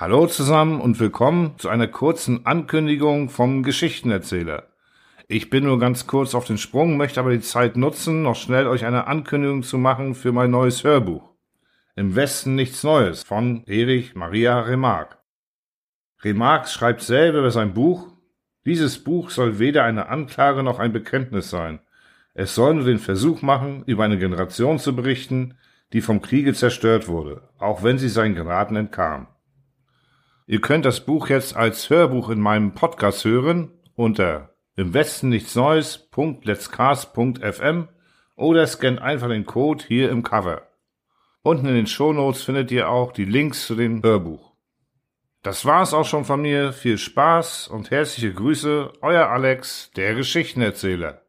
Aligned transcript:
Hallo 0.00 0.28
zusammen 0.28 0.80
und 0.80 1.00
willkommen 1.00 1.58
zu 1.58 1.68
einer 1.68 1.88
kurzen 1.88 2.46
Ankündigung 2.46 3.30
vom 3.30 3.64
Geschichtenerzähler. 3.64 4.68
Ich 5.26 5.50
bin 5.50 5.64
nur 5.64 5.80
ganz 5.80 6.06
kurz 6.06 6.36
auf 6.36 6.44
den 6.44 6.56
Sprung, 6.56 6.96
möchte 6.96 7.18
aber 7.18 7.32
die 7.32 7.40
Zeit 7.40 7.76
nutzen, 7.76 8.22
noch 8.22 8.36
schnell 8.36 8.68
euch 8.68 8.84
eine 8.84 9.08
Ankündigung 9.08 9.64
zu 9.64 9.76
machen 9.76 10.14
für 10.14 10.30
mein 10.30 10.52
neues 10.52 10.84
Hörbuch. 10.84 11.34
Im 11.96 12.14
Westen 12.14 12.54
nichts 12.54 12.84
Neues 12.84 13.24
von 13.24 13.64
Erich 13.66 14.14
Maria 14.14 14.60
Remarque. 14.60 15.18
Remarque 16.22 16.68
schreibt 16.68 17.02
selber 17.02 17.40
über 17.40 17.50
sein 17.50 17.74
Buch, 17.74 18.06
dieses 18.64 19.02
Buch 19.02 19.30
soll 19.30 19.58
weder 19.58 19.82
eine 19.82 20.08
Anklage 20.08 20.62
noch 20.62 20.78
ein 20.78 20.92
Bekenntnis 20.92 21.50
sein. 21.50 21.80
Es 22.34 22.54
soll 22.54 22.74
nur 22.74 22.84
den 22.84 23.00
Versuch 23.00 23.42
machen, 23.42 23.82
über 23.86 24.04
eine 24.04 24.18
Generation 24.18 24.78
zu 24.78 24.94
berichten, 24.94 25.58
die 25.92 26.02
vom 26.02 26.22
Kriege 26.22 26.54
zerstört 26.54 27.08
wurde, 27.08 27.48
auch 27.58 27.82
wenn 27.82 27.98
sie 27.98 28.08
seinen 28.08 28.36
Geraten 28.36 28.76
entkam. 28.76 29.26
Ihr 30.50 30.62
könnt 30.62 30.86
das 30.86 31.00
Buch 31.00 31.28
jetzt 31.28 31.56
als 31.56 31.90
Hörbuch 31.90 32.30
in 32.30 32.40
meinem 32.40 32.72
Podcast 32.72 33.26
hören 33.26 33.70
unter 33.94 34.54
im 34.76 34.94
Westen 34.94 35.28
nichts 35.28 35.54
Neues.letscast.fm 35.54 37.88
oder 38.34 38.66
scannt 38.66 39.02
einfach 39.02 39.28
den 39.28 39.44
Code 39.44 39.84
hier 39.86 40.08
im 40.08 40.22
Cover. 40.22 40.62
Unten 41.42 41.66
in 41.66 41.74
den 41.74 41.86
Shownotes 41.86 42.44
findet 42.44 42.70
ihr 42.70 42.88
auch 42.88 43.12
die 43.12 43.26
Links 43.26 43.66
zu 43.66 43.74
dem 43.74 44.02
Hörbuch. 44.02 44.54
Das 45.42 45.66
war's 45.66 45.92
auch 45.92 46.06
schon 46.06 46.24
von 46.24 46.40
mir. 46.40 46.72
Viel 46.72 46.96
Spaß 46.96 47.68
und 47.68 47.90
herzliche 47.90 48.32
Grüße, 48.32 48.90
euer 49.02 49.26
Alex, 49.26 49.90
der 49.96 50.14
Geschichtenerzähler. 50.14 51.20